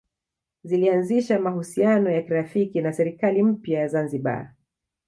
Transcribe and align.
Zilianzisha 0.63 1.39
mahusiano 1.39 2.09
ya 2.11 2.21
kirafiki 2.21 2.81
na 2.81 2.93
serikali 2.93 3.43
mpya 3.43 3.79
ya 3.79 3.87
Zanzibar 3.87 4.55